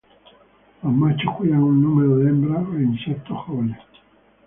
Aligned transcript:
Los 0.81 0.91
machos 0.93 1.31
cuidan 1.37 1.61
un 1.61 1.79
número 1.79 2.17
de 2.17 2.29
hembras 2.31 2.65
e 2.75 2.81
insectos 2.81 3.37
jóvenes. 3.45 3.77